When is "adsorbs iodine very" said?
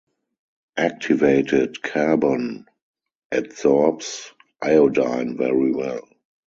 3.31-5.71